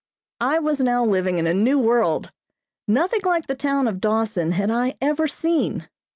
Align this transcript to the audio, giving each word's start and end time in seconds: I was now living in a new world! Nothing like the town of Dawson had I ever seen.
I 0.39 0.57
was 0.57 0.81
now 0.81 1.05
living 1.05 1.37
in 1.37 1.45
a 1.45 1.53
new 1.53 1.77
world! 1.77 2.31
Nothing 2.87 3.21
like 3.23 3.45
the 3.45 3.53
town 3.53 3.87
of 3.87 4.01
Dawson 4.01 4.53
had 4.53 4.71
I 4.71 4.95
ever 4.99 5.27
seen. 5.27 5.89